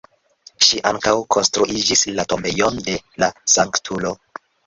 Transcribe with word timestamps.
Ŝi 0.67 0.77
ankaŭ 0.91 1.11
konstruigis 1.35 2.01
la 2.19 2.25
tombejon 2.33 2.81
de 2.89 2.97
la 3.25 3.31
sanktulo. 3.57 4.17